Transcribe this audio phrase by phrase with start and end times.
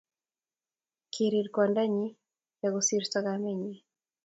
[1.13, 2.17] Kirir kwandanyin
[2.61, 3.75] ya kosirto kamenyin